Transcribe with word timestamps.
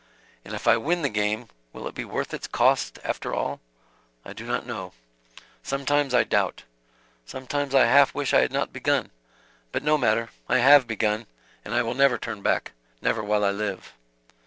And 0.43 0.55
if 0.55 0.67
I 0.67 0.77
win 0.77 1.03
the 1.03 1.09
game, 1.09 1.47
will 1.73 1.87
it 1.87 1.93
be 1.93 2.05
worth 2.05 2.33
its 2.33 2.47
cost 2.47 2.97
after 3.03 3.35
all? 3.35 3.61
I 4.25 4.33
do 4.33 4.47
not 4.47 4.65
know. 4.65 4.93
Sometimes 5.61 6.15
I 6.15 6.23
doubt. 6.23 6.63
Sometimes 7.27 7.75
I 7.75 7.85
half 7.85 8.15
wish 8.15 8.33
I 8.33 8.41
had 8.41 8.51
not 8.51 8.73
begun. 8.73 9.11
But 9.71 9.83
no 9.83 9.99
matter; 9.99 10.31
I 10.49 10.57
have 10.57 10.87
begun, 10.87 11.27
and 11.63 11.75
I 11.75 11.83
will 11.83 11.93
never 11.93 12.17
turn 12.17 12.41
back; 12.41 12.71
never 12.99 13.21
while 13.23 13.45
I 13.45 13.51
live." 13.51 13.93